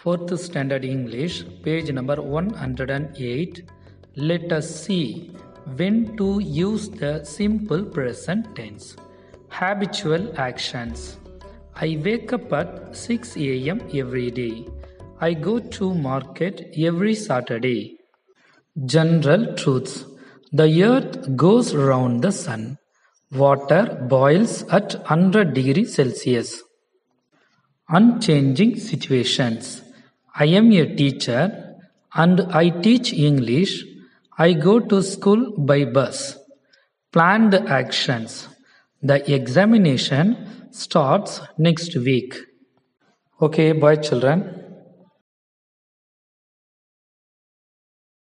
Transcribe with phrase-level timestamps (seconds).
[0.00, 3.62] Fourth Standard English, page number 108.
[4.14, 5.32] Let us see
[5.76, 8.96] when to use the simple present tense.
[9.48, 11.16] Habitual actions.
[11.74, 14.66] I wake up at 6 am every day.
[15.18, 17.98] I go to market every Saturday.
[18.84, 20.04] General truths.
[20.52, 22.78] The earth goes round the sun.
[23.32, 26.62] Water boils at 100 degrees Celsius.
[27.88, 29.82] Unchanging situations.
[30.38, 31.76] I am a teacher
[32.14, 33.84] and I teach English.
[34.36, 36.36] I go to school by bus.
[37.10, 38.46] Planned actions.
[39.02, 42.34] The examination starts next week.
[43.40, 44.55] Okay, boy children.